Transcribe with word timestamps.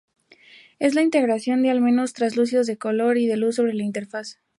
Es 0.79 0.95
la 0.95 1.03
integración 1.03 1.61
de 1.61 1.69
elementos 1.69 2.13
translúcidos, 2.13 2.65
de 2.65 2.75
color 2.79 3.19
y 3.19 3.27
de 3.27 3.37
luz 3.37 3.57
sobre 3.57 3.75
la 3.75 3.83
interfaz. 3.83 4.39